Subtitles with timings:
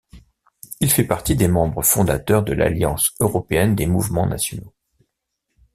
[0.79, 4.73] Il fait partie des membres fondateurs de l’Alliance européenne des mouvements nationaux.